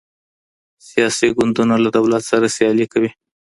[0.87, 3.11] سياسي ګوندونه له دولت سره سيالي کوي.